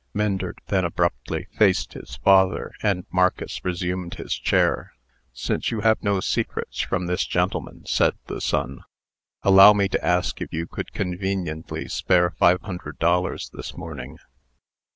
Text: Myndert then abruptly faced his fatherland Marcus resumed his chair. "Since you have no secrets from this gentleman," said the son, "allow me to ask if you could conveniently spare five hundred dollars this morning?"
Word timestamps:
Myndert 0.15 0.57
then 0.69 0.83
abruptly 0.83 1.45
faced 1.59 1.93
his 1.93 2.15
fatherland 2.15 3.05
Marcus 3.11 3.63
resumed 3.63 4.15
his 4.15 4.33
chair. 4.33 4.93
"Since 5.31 5.69
you 5.69 5.81
have 5.81 6.01
no 6.01 6.19
secrets 6.19 6.79
from 6.79 7.05
this 7.05 7.23
gentleman," 7.23 7.85
said 7.85 8.15
the 8.25 8.41
son, 8.41 8.79
"allow 9.43 9.73
me 9.73 9.87
to 9.89 10.03
ask 10.03 10.41
if 10.41 10.51
you 10.51 10.65
could 10.65 10.91
conveniently 10.91 11.87
spare 11.87 12.31
five 12.31 12.63
hundred 12.63 12.97
dollars 12.97 13.51
this 13.53 13.77
morning?" 13.77 14.17